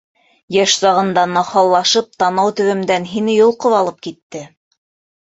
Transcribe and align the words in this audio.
Йәш 0.55 0.71
сағында 0.83 1.25
нахаллашып 1.33 2.11
танау 2.25 2.57
төбөмдән 2.63 3.09
һине 3.15 3.39
йолҡоп 3.39 3.81
алып 3.85 4.05
китте! 4.09 4.47